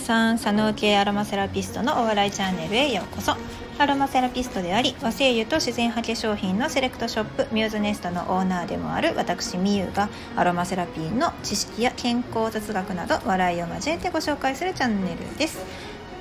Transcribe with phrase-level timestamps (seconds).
[0.00, 3.36] さん佐野系アロマセラピストのお笑いチャンネルへようこそ。
[3.78, 15.64] アロマセラピストであり和製油と自然派化粧品のセレクトショップミューズネストのオーナーでもある私みゆがアロマセラピーの知識や健康雑学など笑いを交えてご紹介するチャンネルです。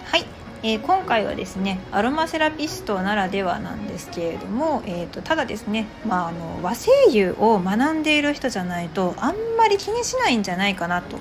[0.05, 0.25] はい。
[0.61, 11.17] えー、今回はですねアロマセラピストならではなんですけれども、えーと、ただですね、まあ、あの和精油を学んでいる人じゃないとあんまり気にしないんじゃないかなと。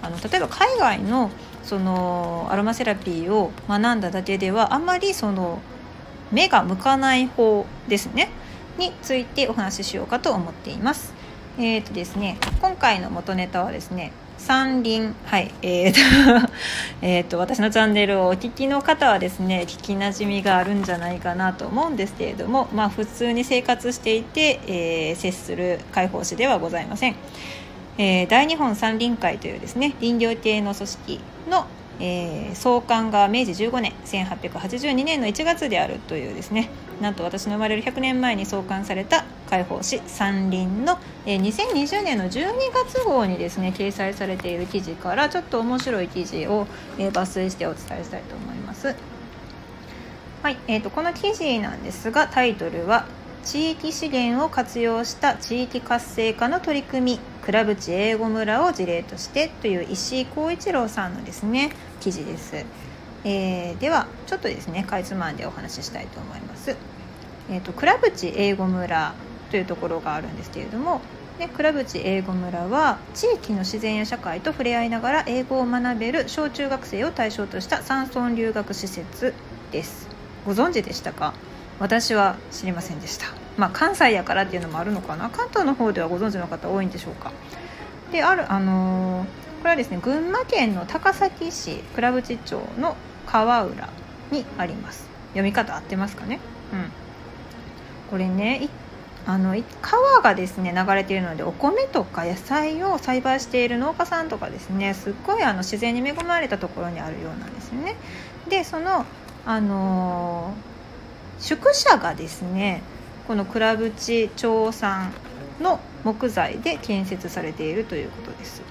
[0.00, 1.30] あの例えば海外の
[1.68, 5.60] そのアロマセラピーを学んだだけではあまりその
[6.32, 8.30] 目が向かない方ですね
[8.78, 11.12] についてお話ししようかと思っています。
[11.58, 15.98] えーとですね、今回の元ネタはですね山林はいえーと
[17.02, 27.16] えと私のチャンネルをお聞きの方はですね聞きなじみがあるんじゃないかなと思うんですけれどもまあ普通に生活していて、えー、接する解放誌ではございません。
[27.98, 31.66] えー、大日本山林会というですね林業系の組織の、
[31.98, 46.68] えー、創刊が明治15年1882年の1月であるというですねなんと私の生まれる100年前に創刊された解放誌「山林の」えー、2020年の12月号にですね掲載されている記事からちょっと面白い記事を、
[46.98, 48.94] えー、抜粋してお伝えしたいと思います。
[50.40, 53.06] はいえー、とこの記事なんですがタイトルは
[53.44, 62.66] 「地域資源を活用した地域活性化の取り組み倉淵英語村を事例として」という石井浩一郎さんのですね記事です。
[63.24, 66.76] えー、ではちょっとですねかいつまんでお話ししたいと思います。
[67.50, 69.14] えーと、倉淵英語村
[69.50, 71.00] というところがあるんですけれども
[71.38, 79.32] で倉淵英語村は地域の自然や社会と触れ合いながら英語を学べる小中学生を対象とした山村留学施設
[79.72, 80.06] です
[80.44, 81.32] ご存知でしたか？
[81.80, 85.28] 私は知りませんでしたまあ関西やからっていうのもあるのかな。
[85.28, 87.32] 関東の方ではご存知の方多いんでしょうか。
[88.12, 93.90] であるあのー、これはですね群馬県の高崎市倉淵町の川浦
[94.30, 95.06] にあります。
[95.30, 96.40] 読み方合ってますかね？
[96.72, 96.90] うん。
[98.10, 98.68] これね
[99.26, 107.96] あの川がですね流れているのでお米とか野菜を栽培している農家さんとかですねすっごいあの自然に恵まれたところにあるようなんですよね。
[108.48, 109.04] でその
[109.44, 110.54] あの
[111.40, 112.82] 宿舎がですね
[113.28, 115.12] この倉淵町産
[115.60, 118.62] の木材で建設されているということです。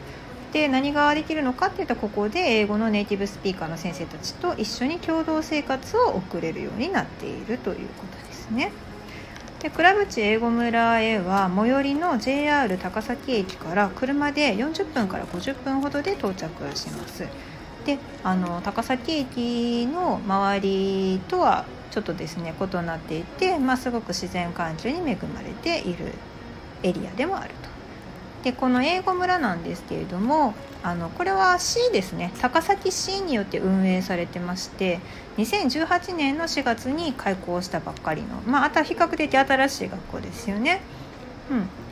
[0.52, 8.72] で何ができるのかっていうとここで英語のネイティブスピーカーの先生たちと一緒に共同生活を送れるようになっているということですね。
[9.60, 17.26] で倉淵英語村へは最寄りの JR 高崎駅から車で40分から50分ほどで到着します
[17.88, 26.12] であの高崎駅の周りとはちょっとですね異なっていて、まあ、すごく自然環境に恵まれている
[26.84, 27.70] エリアでもあると。
[28.44, 30.54] でこの英語村なんですけれども
[30.84, 32.34] あのこれは市ですね。
[32.42, 35.00] 高崎市によって運営されてまして
[35.38, 40.82] 2018年の4月に開校したばっかりのまあ比較的新しい学校ですよね。
[41.50, 41.87] うん。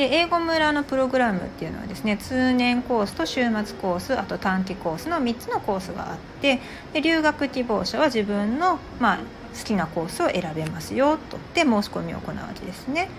[0.00, 6.58] で英語村のプログラムっていうのはですね通年コースと週末コースあと短期コースの3つのコースがあって
[6.94, 9.22] で留学希望者は自分の、まあ、好
[9.62, 13.10] きなコースを選べますよとで申し込みを行うわけですね。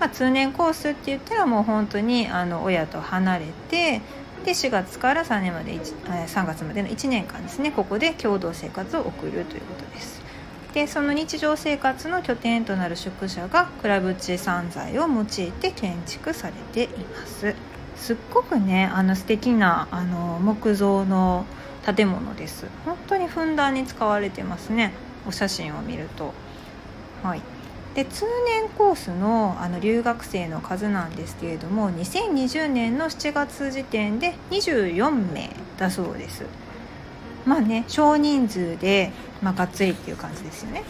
[0.00, 4.00] まあ、通年コースって言ったらもう本当にあの親と離れて
[4.44, 10.23] で4月から3年まで3月までの1年間ですねここで共同生活を送るということです
[10.74, 17.54] でその日常生活の拠点となる宿舎が倉淵山材を用いて建築されています。
[17.96, 21.46] すっごくねあの素敵なあな木造の
[21.86, 22.66] 建物です。
[22.84, 24.92] 本当にふんだんに使われてますね。
[25.28, 26.34] お写真を見ると。
[27.22, 27.42] はい。
[27.94, 36.44] で通年コースのあの留学生の数なんですけれども2020年の7月時点で24名だそうです。
[37.46, 39.12] まあね少人数で、
[39.42, 40.84] まあ、がっつりっていう感じですよね。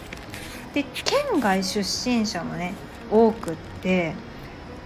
[0.72, 2.74] で県外出身者もね
[3.10, 4.14] 多くって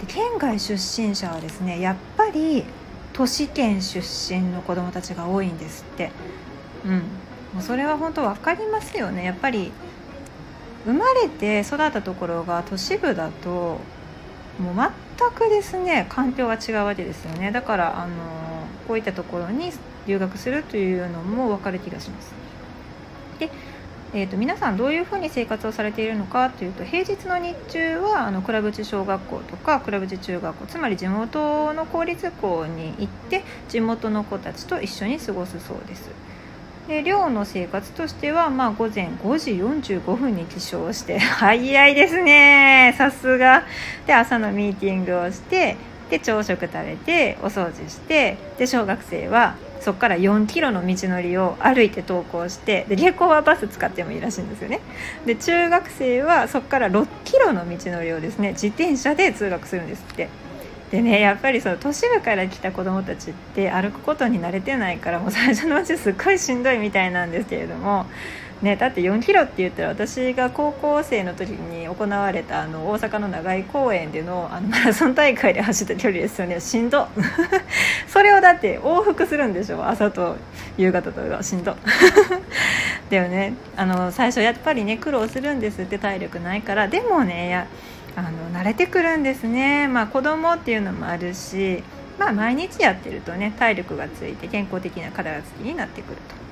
[0.00, 2.64] で県外出身者はですねやっぱり
[3.12, 6.10] 都市圏出身の子どもたちが多いんですって。
[6.84, 7.02] うん。
[7.54, 9.24] もうそれは本当分かりますよね。
[9.24, 9.72] やっぱり
[10.84, 13.80] 生まれて育ったところが都市部だと
[14.58, 14.74] もう
[15.18, 17.50] 全くですね環境が違うわけですよね。
[17.50, 18.12] だからあの
[18.86, 19.72] こういったところに
[20.08, 22.32] 留学するというのも分かる気がします。
[23.38, 23.50] で
[24.14, 36.08] えーと、皆さんどういうふうに生活をされているのかというと平日の日中はあの倉淵小学校とか倉淵中学校つまり地元の公立校に行って地元の子たちと一緒に過ごすそうです。
[36.88, 39.50] で寮の生活としては、まあ、午前5時
[39.90, 43.64] 45分に起床して 早いですねさすが
[44.06, 45.76] で朝のミーティングをして
[46.08, 54.80] で朝食食べてお掃除してで小学生はそこから4キロの道のりを歩いて登校してで下校はバス使ってもいいらしいんですよね。
[55.26, 60.28] で中学生はそこから6キロの道のりをですね自転車で通学するんですって。
[60.90, 68.06] でねやっぱりその都市部から来た子どもたちって歩くことに慣れてないからもう最初のうちすっごいしんどいみたいなんですけれども
[68.62, 76.58] ね、だって4キロって言ったら私が高校生の時に行われたあの大阪の長井公園でのあの マラソン大会で走った距離ですよね。
[76.58, 77.06] しんど。
[78.08, 79.86] それをだって往復するんでしょ？
[79.86, 80.36] 朝と
[80.76, 81.76] 夕方としんど。
[83.10, 87.66] でもねあの最初やっぱりね苦労するんですって体力ないからでもねや
[88.16, 89.86] あの慣れてくるんですね。
[89.86, 91.84] まあ子供っていうのもあるし
[92.18, 96.47] まあ毎日やってるとね体力がついて健康的な体つきになってくると。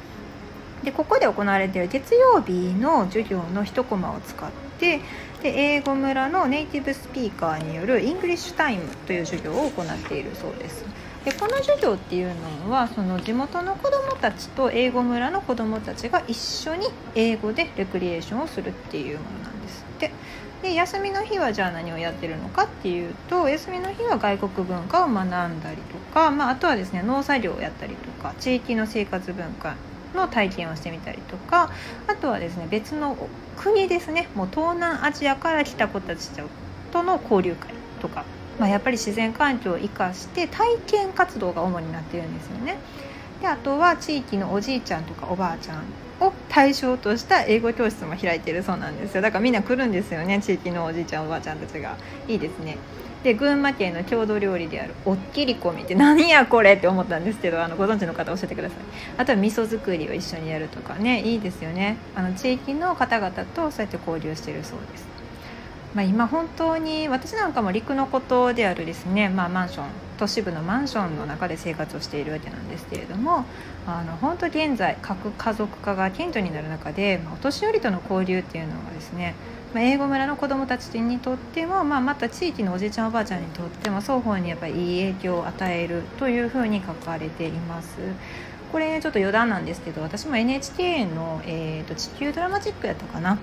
[0.86, 5.00] でここで行われている月曜日の授業の1コマを使って
[5.42, 10.84] で英語村のネイティブスピーカーによる English Time という授業を行っているそうです。
[11.24, 16.86] でこの授業っていうのはその地元の子どもたちと英語村の子どもたちが一緒に
[17.16, 20.12] 英語でレクリエーションをするっていうものなんですって
[20.62, 29.74] で休みの日はじゃあ何をやってるのかっていうと休みの日は外国文化を学んだりとか、まあ、あとはですね農作業をやったりとか地域の生活文化
[30.16, 31.70] の体験をしてみたりとか
[32.08, 33.16] あとはですね別の
[33.56, 36.30] 国ですねもう東南アジアから来た子たち
[36.92, 37.70] との交流会
[38.00, 38.24] とか、
[38.58, 42.78] まあ、やっぱり自然環境を生かして体験活動が主になってるんですよね。
[43.40, 45.84] であとは地域のおじいちゃんとかおばあちゃん
[46.20, 49.22] を対象とした英語教室も開いてるそうなんですよ。
[49.22, 51.96] だからみんな来るんですよね地域のおじいちゃんおばあちゃんたちが。
[52.28, 52.78] いいですね。
[53.26, 58.78] で群馬県の郷土料理であるおっきりこみって何やこれって思ったんですけどあのご存知の方教えてください。
[59.18, 61.96] あとは味噌作りを一緒にやるとかねいいですよね。
[62.14, 65.08] あの地域の方々とそうやって交流してるそうです。
[65.92, 69.86] まあ、今本当に私なんかも陸のことであるですね、まあ、マンション
[70.18, 73.46] 都市部のマンションの中で生活をしているわけなんですけれども
[73.86, 79.34] あの本当現在核家族化が顕著になる中で、まあ、お年寄りとの交流っていうのはですね
[79.76, 87.98] まあ、英語村の子どもたちにとっても、まあ、また地域のおじいちゃんおばあちゃんにとっても双方にやっぱりいい影響を与えるというふうに書かれています。
[88.72, 93.38] これ、ちょっと余談なんですけど私も NHK の、えーと、地球ドラマチックやったかな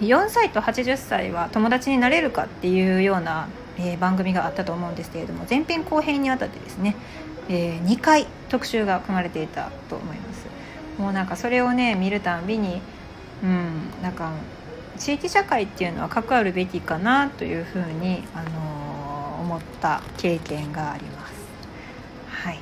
[0.00, 3.46] ？4歳と80歳は友達になれるかっていうような、
[3.78, 6.96] えー、番組があったと思うんですけれども前編後編にあたってですね、
[7.48, 10.46] えー、2回特集が組まれていたと思います
[10.98, 12.82] もうなんかそれをね見るたんびに
[13.44, 14.32] うんなんか
[14.98, 21.34] 地域社会っていうのは関わるべきかなというふうに、あのー、思った経験があります。
[22.28, 22.58] はい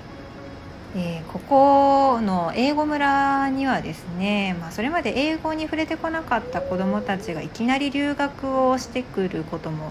[0.96, 9.90] えー、ここの英語村にはですね、まあ、それまで英語に触れてこなかった子どもたちがいきなり留学をしてくることも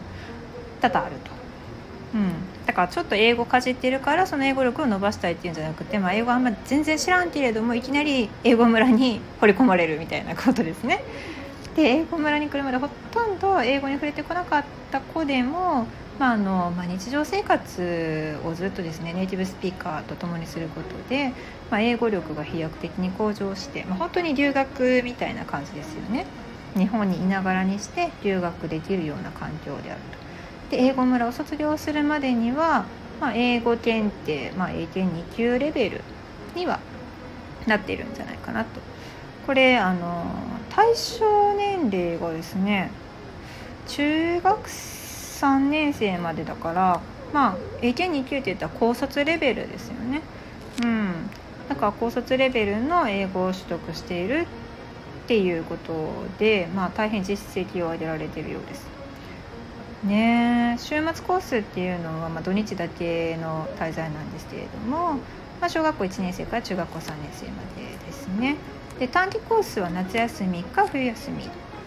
[0.79, 1.31] 多々あると。
[2.13, 2.31] うん、
[2.65, 11.03] だからちょっと英語かじってるからその英語力を伸ばしたいっていうんじゃなくて、まあ、英語あんま全然知らんけれどもいきなり英語村に掘り込まれるみたいなことですね。
[11.75, 15.85] で英語村に来るまでほとんど英語に触れてこなかった子でも、
[16.19, 21.33] まあのまあ、日常生活をずっとですねネイティブスピーカーと共にすることで、
[21.69, 26.25] まあ、英語力が飛躍的に向上して、まあ、本当に留学みたいな感じですよね
[26.75, 30.01] 日本にいながらにして留学できるような環境である
[30.69, 30.75] と。
[30.75, 32.85] で英語村を卒業するまでには、
[33.19, 36.01] まあ、英語検定、まあ、英検2級レベル
[36.55, 36.79] には
[37.67, 38.79] なっているんじゃないかなと。
[39.45, 40.25] これあの
[40.73, 42.91] 対象年齢がですね
[43.87, 47.01] 中学3年生までだから
[47.33, 50.21] まあ英検2級って言ったら高卒レベルですよね。
[50.83, 51.29] うん。
[51.67, 55.93] だから高卒レベルの英語を取得しているっていうこと
[56.37, 58.87] でまあ大変実績を上げられてるようです。
[60.03, 65.13] ね週末コースっていうのは、まあ、土日だけの滞在なんですけれども、
[65.59, 68.57] まあ、小学校1年生から中学校3年生までですね。
[69.01, 71.37] で短期コースは夏休みか冬休み、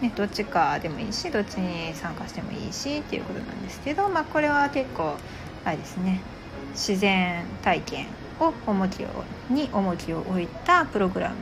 [0.01, 5.15] ね、どっちかでもいいしどっちに参加してもいいしっていうことなんですけど、まあ、これは結構
[5.63, 6.19] あれですね。
[6.73, 8.07] 自然体験
[8.41, 9.07] を重きを
[9.49, 11.35] に重きを置いたプログラム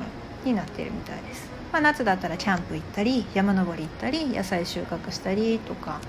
[0.45, 5.99] になっているみたいです、まあ、夏だったらキャンプ行ったり山登り行ったり野菜収穫したりとか。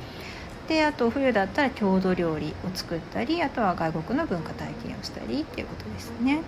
[0.68, 6.40] であと冬だったら郷土料理を作ったりあとは外国の文化体験をしたりっていうことですね。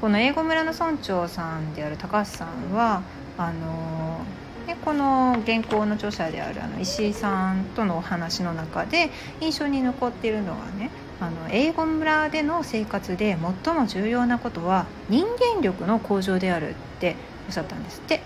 [0.00, 3.02] この英語村の村長さんである高橋さんは
[3.36, 4.24] あの
[4.66, 10.90] でこの原稿の著者であるあの石井さんとのお話の中で印象に残っているのはね
[11.20, 17.16] あの英語村での生活で最も重要なことは人間力の向上であるって
[17.46, 18.22] おっしゃったんですって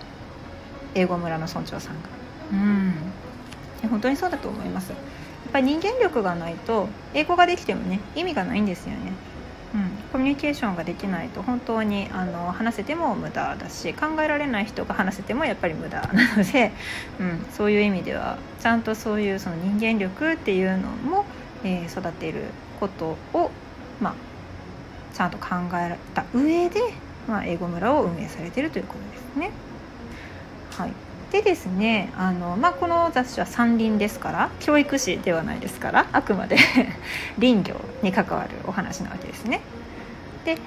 [0.93, 2.09] 英語村の村長さんが。
[2.53, 2.93] うん
[3.89, 4.89] 本当にそうだと思います。
[4.89, 9.13] やっぱり人間力がないと英語ができてもね意味がないんですよね。
[9.75, 16.71] うん、コミュニケーションができないと本当にあの話せても無駄だし考えられない人が話せてもやっぱり無駄なので、
[17.19, 21.25] うん、そういう意味ではちゃんとそういうその人間力っていうのも、
[21.65, 22.43] えー、育てる
[22.79, 23.51] ことを、
[23.99, 24.13] まあ、
[25.13, 26.79] ちゃんと考えた上で、
[27.27, 29.51] まあ、英語村を運営されているということですね。
[30.77, 30.91] はい
[31.31, 36.57] でですねあの、まあ、この雑誌は山林ですから教育誌ではないですからあくまで
[37.39, 39.61] 林業に関わるお話なわけですね。
[40.43, 40.57] で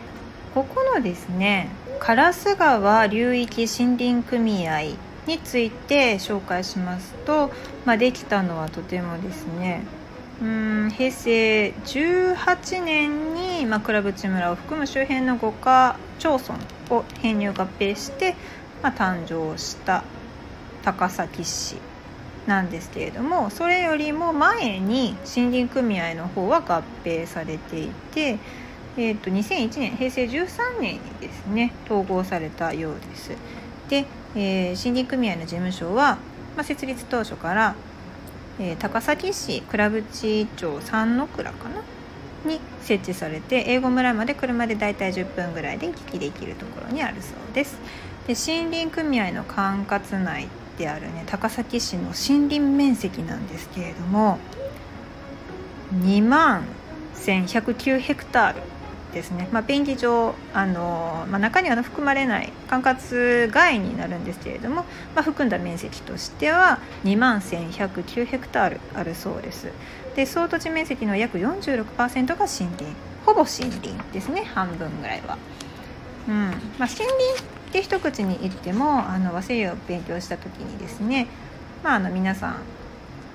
[0.54, 1.68] ここのですね
[2.00, 4.80] 烏川流域森林組合
[5.26, 7.52] について紹介しますと、
[7.84, 9.82] まあ、できたのはとてもですね
[10.40, 16.54] うん平成18年に、まあ、倉渕村を含む周辺の5か町村
[16.90, 18.34] を編入合併して、
[18.82, 20.04] まあ、誕生した
[20.84, 21.76] 高崎市
[22.46, 28.38] なんですけれどもそれよりも前に森林組合の方は合併されていて、
[28.96, 33.32] えー、と2001年平成13年にですね統合されたようです。
[33.88, 36.18] で、えー、森林組合の事務所は、
[36.56, 37.74] まあ、設立当初から、
[38.58, 41.82] えー、高崎市倉渕町三の倉かな？
[42.44, 47.78] に設置されて英語村まで車でだいたい10分ぐらいで行き来できるところにあるそうです。
[48.28, 54.38] で森林組合の管轄内であるね高崎市の森林面積なんですけれども
[55.94, 56.64] 2万
[57.16, 58.60] 1109ヘクタール
[59.14, 69.72] ですね、まあ、便宜上あの、まあ、中には含まれない管轄外になるんですけれども、まあ、含んだ面積としては2万1109ヘクタールあるそうです。
[70.14, 72.84] で総土地面積の約46%が森林。
[73.24, 75.38] ほぼ森林ですね半分ぐらいは。
[76.28, 76.34] うん。
[76.34, 77.08] まあ、森林
[77.72, 81.26] で一口に言ってもあの和製油を勉強した時にですね、
[81.82, 82.56] まあ、あの皆さん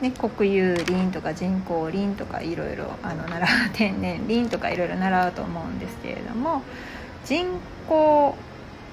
[0.02, 6.62] ね、国有林とか人工林とかいろいろあの習う天然林とかいろいろ習うと思うんですけれども
[7.24, 7.48] 人
[7.88, 8.36] 工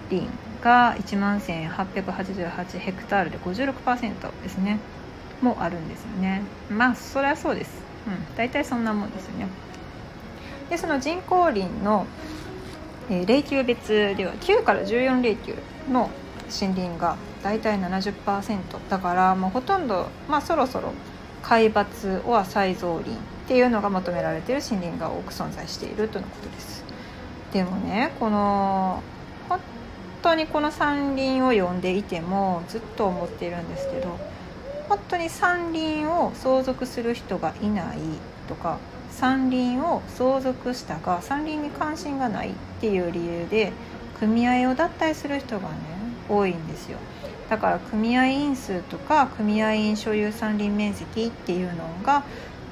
[0.08, 0.28] 林
[0.62, 4.78] が1万1888ヘクタールで56%ですね。
[5.42, 6.42] もあるんですよね。
[6.70, 7.70] まあそれはそうです。
[8.06, 8.36] うん。
[8.36, 9.48] 大体そんなもんですよね。
[10.68, 12.06] でその人工林の
[13.10, 15.54] えー、霊球別では9から14霊球
[15.90, 16.10] の
[16.60, 20.92] 森林が大体70%だからもうほとんど、まあ、そろそろ
[21.42, 23.14] 海抜は再造林っ
[23.48, 26.84] ていうのが求められている森林が多く存在しているということです。
[27.52, 29.02] でもねこの
[29.48, 29.60] 本
[30.22, 34.18] 当にこの山林を読んでいてもずっと思っているんですけど
[34.88, 37.98] 本当に山林を相続する人がいない
[38.46, 38.78] とか
[39.10, 43.72] 山林を相続したが山林に関心がないっていう理由で
[44.18, 45.74] 組合を脱退する人がね
[46.28, 46.98] 多いんですよ。
[47.48, 52.22] だから組合員数とか組合員所有山林面積っていうのが、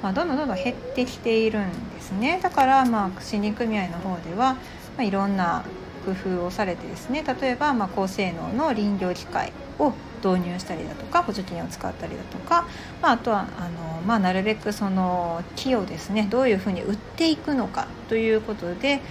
[0.01, 2.39] まあ、どんどんどんどん減ってきているんですね。
[2.41, 4.59] だからまあ森林組合の方では、ま
[4.99, 5.65] あ、いろんな
[6.05, 12.67] 工夫をされてですね例えばま高性能の林業機械を導入したりだとか補助金を使ったりだとか、
[13.01, 19.01] まあ、あとはあの、まあ、なるべくその木をですねどういうふうに売っていくのかということで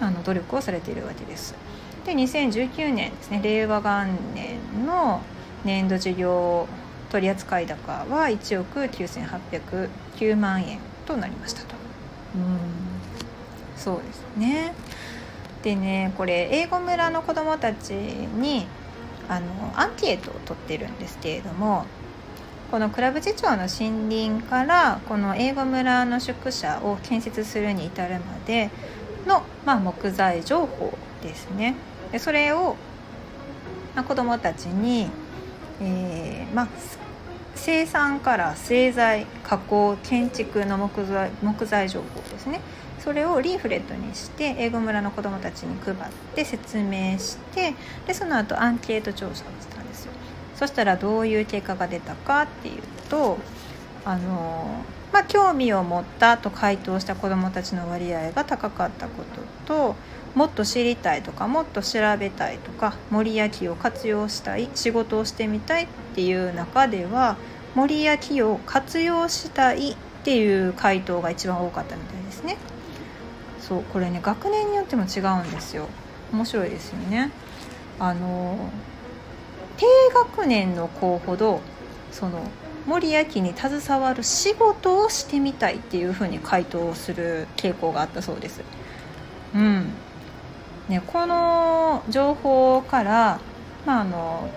[0.00, 1.54] あの努力をされているわけです。
[2.04, 5.22] で2019年ですね令和元年の
[5.64, 6.66] 年度事業
[7.10, 11.76] 取扱高は1億9809万円となりましたと。
[12.34, 12.92] うん
[13.76, 14.74] そうですね
[15.62, 18.66] でねこれ英語村の子どもたちに
[19.36, 21.86] あのアンケートを取ってるんですけれども
[22.70, 28.70] この倉渕町の森林からこの英語村の宿舎を建設するに至るまで
[29.26, 31.74] の、まあ、木材情報ですね。
[32.10, 32.76] でそれを、
[33.94, 35.08] まあ、子どもたちに、
[35.80, 36.68] えーまあ、
[37.54, 42.60] 生産から製材加工建築の木材木材情報ですね。
[43.02, 45.96] それをリーフレットにして英語村の子どもたちに配っ
[46.34, 47.74] て説明して
[48.06, 50.12] でその後アンケート調査をしたんですよ
[50.54, 53.38] そしたらどういう結果が出たかっていうと
[54.04, 59.22] あのまあ、興味を持ったと回答した子どもたちの割合が高かったこ
[59.66, 59.94] とと
[60.34, 67.36] もっと知りたいとかもっと調べたいとか森焼きを活用したい仕事をしてみたいっていう中では
[67.74, 72.56] 森焼きを活用したいっていう回答が一番多かったみたいですね。
[73.72, 75.88] そうこれね学年によっても違うんですよ。
[76.30, 77.30] 面白いですよね。
[77.98, 78.58] あの
[79.78, 81.60] 低学年の子ほど
[82.10, 82.42] その
[82.86, 88.60] 森焼に携わる仕事をしてみたいっていうふうに回答する傾向があったそうです。
[89.54, 89.86] うん。
[90.90, 93.40] ね、この情報から、
[93.86, 94.50] まあ、あの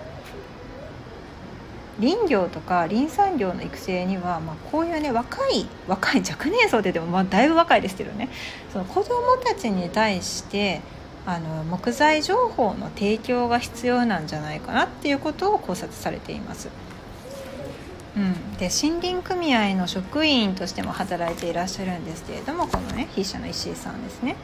[2.00, 8.28] 林業とか林産業の育成には、まあ、こういうね若い若い若年層ででも、まあ、だいぶ若いですけどね
[8.72, 10.82] その子どもたちに対して
[11.24, 16.68] あの木材情報の提供が必要なんじゃないかなっていうことを考察されています。
[18.16, 24.36] うん、で森林組合の職員としても働いていらっしゃるんですけれどもこのね筆者の石井さんですね。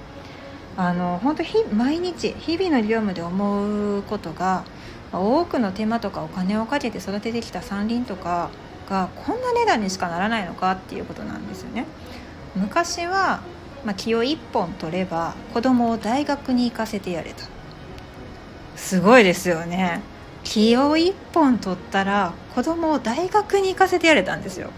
[0.77, 1.45] あの本当
[1.75, 4.65] 毎日日々の業務で思うことが
[5.21, 8.51] 多くの手間とかお金をかけて育ててきた山林とか
[8.89, 11.87] がこんな値段にしかならないのかっていうことなんですよね。
[12.55, 13.41] 昔は、
[13.85, 17.47] まあ、木を1本取れば子供を大学に行かせてやれた
[18.77, 20.03] すごいですよね
[20.45, 24.71] 木を1本取ったら子供を大学に行かせてやれたんですよ。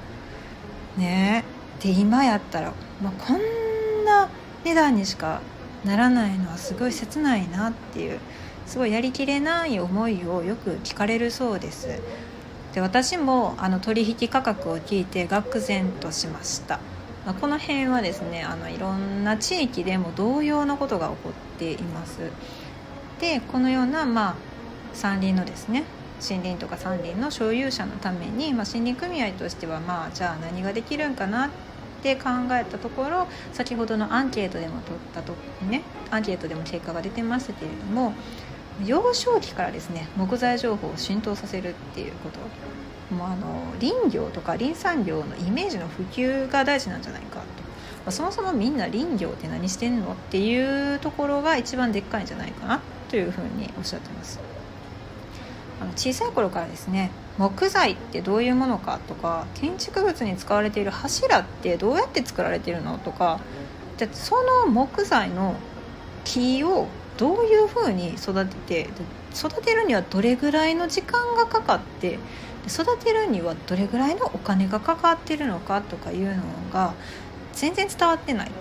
[0.97, 1.45] ね
[1.81, 2.73] で今やったら、
[3.03, 4.29] まあ、こんな
[4.65, 5.41] 値段にしか
[5.85, 8.21] ならないのはすごい切ないなっていう
[8.67, 12.01] すごいやりきれない思いをよく聞かれるそうです。
[12.75, 16.81] で私もあの取引価格を聞いて愕然としました。
[17.25, 22.19] まあこの辺はですねあのいろんな地域でも同様のことが起こっています。
[23.21, 24.35] でこのような、まあ、
[24.93, 25.85] 山林のですね
[26.21, 31.51] 森林とか山林の所有者のために、まあ、森林組合としてはまあじゃあ何ができるんかなっ
[32.03, 35.33] て考えたところ先ほどのアンケートでも取ったと
[35.69, 38.15] ねアンケートでも結果が出てましたけれども
[38.85, 42.39] 幼少期からですね木材情報を浸透させるっていうこと。
[43.15, 47.45] もうあの林業とか林産業のイメージの普及が大事なんじゃないかと、ま
[48.07, 54.41] あ、そもそもみんな林業って何してんのっていうところが一番でっかいんじゃないかなというふうにおっしゃってます。
[55.81, 63.41] あの小さい頃からですね木材ってどういうものかとか建築物に使われている柱ってどうやって作られているのとか
[63.99, 65.57] じゃその木材の
[66.25, 68.89] 木をどういうふうに育てて
[69.35, 72.19] 育てるにはどれぐらいの時間がかかって
[72.67, 76.43] 育てるにはどれぐらいのお金がかかってるのかとかいうの
[76.73, 76.95] が
[77.53, 78.53] 全然伝わってないと。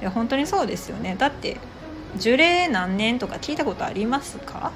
[0.00, 1.16] いや本当にそうですよね。
[1.18, 1.58] だって
[2.16, 4.72] 樹齢何年とか聞いたことありますか？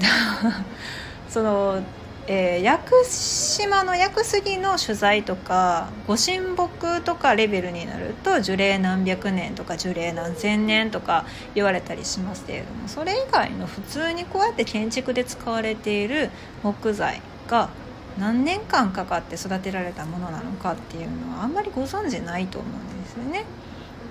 [1.28, 1.82] その
[2.28, 16.30] えー、屋久島の屋久杉の取材とかご神木とかレベルになると樹齢何百年とか樹齢何千年とか言われたりしますけれどもそれ以外の普通にこうやって建築で使われている
[16.64, 17.70] 木材が
[18.18, 23.44] 何年間かかって育てられたものなのかっていうのはあんまりご存じないと思うんですよね。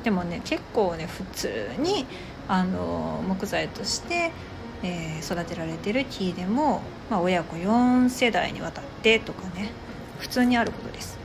[0.04, 2.06] でもね結構ね普通に
[2.48, 4.32] あの木材として
[4.86, 9.72] えー、育てられてる木でも、まあ、親子4世代にわたってとかね
[10.20, 11.18] 普通にあることです。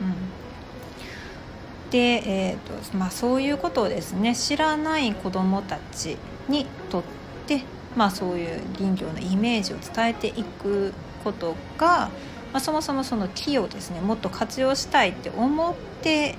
[0.00, 7.02] うん、で、えーとまあ、そういうことをですね知らない子どもたちにとっ
[7.46, 7.62] て、
[7.96, 10.92] まあ、そういう林業のイメージを伝えていく
[11.24, 12.10] ことが、
[12.52, 16.36] まあ、そもそもその木をですねもっと活用したいって思って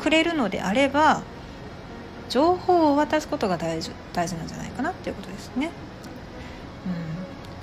[0.00, 1.22] くれるのであれば
[2.28, 5.70] 情報を渡すことが大事大事なんじゃないかなっていうことですね。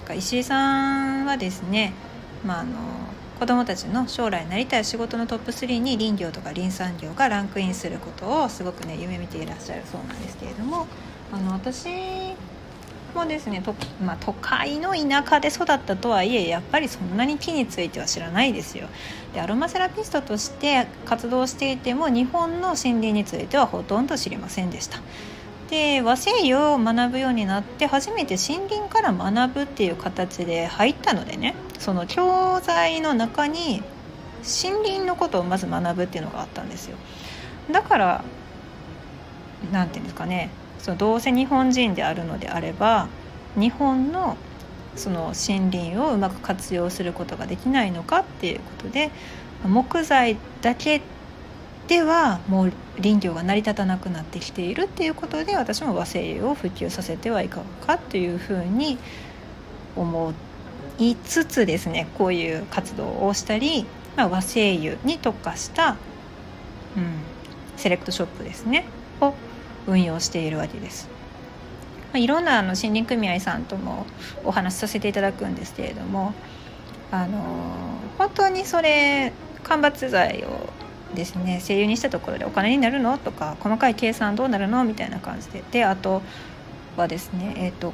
[0.10, 1.94] うん、石井さんはですね、
[2.46, 2.78] まあ、あの
[3.40, 10.88] 子どもたちの将来なりたい仕事のトップ3に林業とか林産業がランクインすることをすごくね夢見ていらっしゃるそうなんですけれども
[11.32, 11.88] あの私
[13.14, 18.88] もですねと、まあ、都会の田舎で育ったとはいえやっぱりそんなに木については知らないですよ。
[19.34, 25.00] でアロマセラピストとして活動していても日本の森林についてはほとんど知りませんでした。
[25.70, 33.84] で和製油を学ぶようになって初めて森林から学ぶっていう形で入ったのでねその教材の中に
[34.44, 36.98] 森林のことをまず学ぶっていうのがあったんですよ。
[37.72, 38.24] だから
[39.72, 40.50] 何て言うんですかね
[40.80, 43.08] そのどうせ日本人であるのであれば
[43.56, 44.38] 日本の
[44.96, 49.12] その森林をうまく活用することができないのかっていうことで
[49.66, 51.02] 木材だけ
[51.88, 58.98] ではもう林業が成り立たなくなってきているっていうことで私も和製油を普及させてはいかがかというふうに
[59.96, 60.34] 思
[61.00, 65.96] いつつですねこういう活動をしたり、まあ、和製油に特化した、
[66.98, 67.06] うん、
[67.78, 68.86] セレクトショップですね
[69.22, 69.34] を
[69.88, 71.08] 運用しているわけです。
[72.12, 74.06] まあ、いろんなあの森林組合さんとも
[74.44, 76.34] お話しさせていただくんですけれども
[77.12, 77.40] あの
[78.18, 80.70] 本当にそれ間伐材を
[81.16, 83.18] ですね声優にしたところでお金になるの？
[83.18, 84.84] とか細かい計算どうなるの？
[84.84, 85.64] みたいな感じで。
[85.72, 86.22] であと
[86.96, 87.94] はですねえっ、ー、と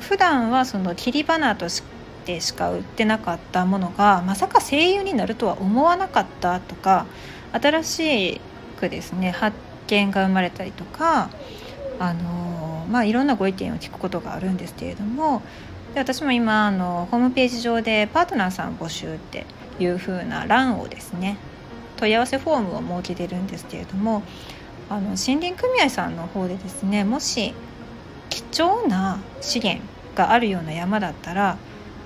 [0.00, 1.82] 普段はその切り花とし
[2.24, 7.06] てしか売ってなかったものがまさか声優になるとは思わなかったとか
[7.52, 8.40] 新し
[8.78, 11.30] くですね発見が生まれたりとか
[11.98, 15.42] あのまあいろんなご意見を聞くことがあるんですけれども
[15.94, 19.46] で私も今あのホームページ上でパートナーさん募集って
[19.78, 21.36] いう風な欄をですね
[21.96, 24.22] 問い合わせフォームを設けてるんですけれども
[24.88, 27.54] あの森林組合さんの方でですねもし
[28.30, 29.82] 貴重な資源
[30.14, 31.56] があるような山だったら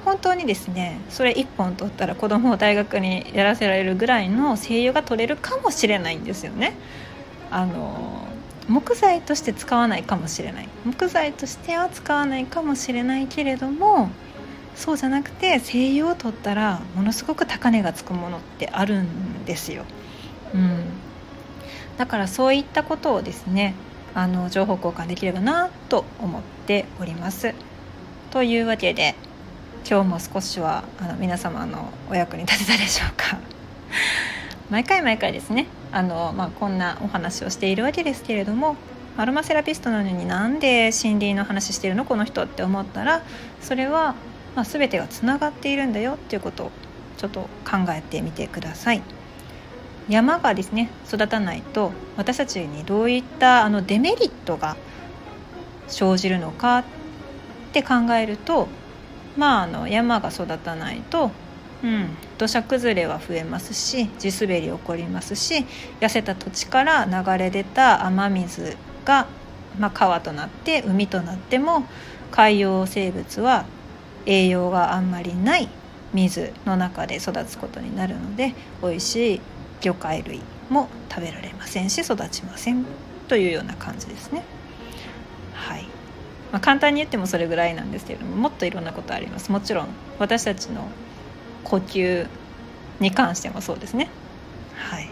[0.04, 6.74] 本当にですねそれ1本取ったら子供を大学にやらせられるぐらいの声優が取れるかもしれないんですよね。
[7.50, 8.26] あの
[8.68, 14.10] 木材として使わないかもしれない木材としては使わないかもしれないけれども
[14.78, 19.84] そうじゃなくて声優を取ったらものすごく高値がつくものってあるんですよ。
[20.54, 20.84] うん、
[21.98, 23.74] だからそういったことをですね
[24.14, 27.54] あの情報交換できればなと思っております。
[28.30, 29.16] というわけで
[29.88, 33.38] 今日も少しはあの皆様のお役に立てたでしょうか。
[34.70, 38.76] 毎回毎回ですねあの、まあ、こんなお話をしているわけですけれども
[39.16, 43.22] アロマセラピストなのになんで森林の話してるのこの人って思ったら
[43.60, 44.14] それは、
[44.58, 46.70] まあ、全てがつながっているんだよっていうことを
[47.16, 49.02] ちょっと考えてみてください。
[50.08, 54.76] 山がですね育たないと私たちにどういったあのデメリットが
[55.86, 56.84] 生じるのかっ
[57.72, 58.66] て考えると
[59.36, 61.30] まああの山が育たないと
[61.84, 65.64] うん、土砂崩れは増えますし地滑り起こりますし
[66.00, 69.28] 痩せた土地から流れ出た雨水が、
[69.78, 71.84] まあ、川となって海となっても
[72.32, 73.64] 海洋生物は
[74.28, 75.68] 栄養があんまりない
[76.12, 79.40] 水の中で育つことになるので美味しい
[79.80, 82.84] 魚介類も食べられませんし育ちません
[83.26, 84.44] というような感じですね。
[85.54, 85.84] はい。
[86.52, 89.50] まあ、簡単に言ってもそれぐらいなんですけれどももっといろんなことあります。
[89.50, 89.88] もちろん
[90.18, 90.88] 私たちの
[91.64, 92.26] 呼吸
[93.00, 94.08] に関してもそうですね。
[94.76, 95.08] はい。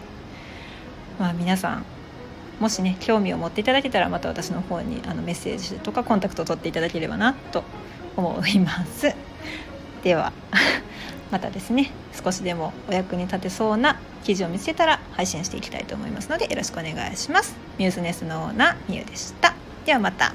[1.19, 1.85] まあ皆さん
[2.59, 7.63] もしね興味を持っていただけたらまた私の方にあのメッセージとかコンタクトを取っていただければなと
[8.17, 9.15] 思います。
[10.03, 10.33] では
[11.31, 11.91] またですね
[12.23, 17.55] 少しでもお役に立てそうな記事を見つけたら配信していきたいと思いますのでよろしくお願いします。
[17.77, 19.53] ミューズネスのオーナーみゆでした
[19.85, 20.33] ではまた。